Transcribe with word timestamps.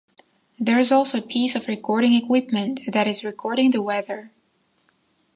There 0.57 0.79
is 0.79 0.91
also 0.91 1.19
a 1.19 1.21
piece 1.21 1.53
of 1.53 1.67
recording 1.67 2.13
equipment 2.15 2.79
that 2.91 3.07
is 3.07 3.23
recording 3.23 3.69
the 3.69 3.83
weather. 3.83 4.31